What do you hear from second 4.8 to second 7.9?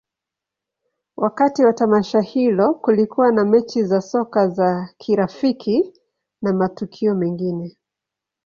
kirafiki na matukio mengine.